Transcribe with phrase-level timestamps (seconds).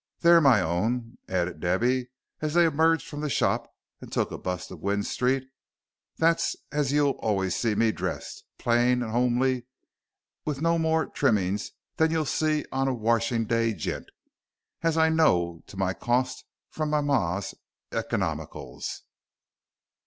[0.21, 2.07] There, my own," added Debby,
[2.41, 5.47] as they emerged from the shop and took a 'bus to Gwynne Street,
[6.17, 9.67] "that's as you'll allways see me dressed plain and 'omely,
[10.43, 14.09] with no more trimmings than you'll see on a washing day jint,
[14.81, 17.53] as I know to my cost from my mar's
[17.91, 19.01] ecomicals."